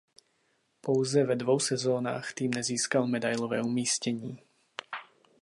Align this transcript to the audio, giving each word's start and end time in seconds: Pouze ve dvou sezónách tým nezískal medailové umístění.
Pouze 0.81 1.23
ve 1.23 1.35
dvou 1.35 1.59
sezónách 1.59 2.33
tým 2.33 2.51
nezískal 2.53 3.07
medailové 3.07 3.61
umístění. 3.61 4.39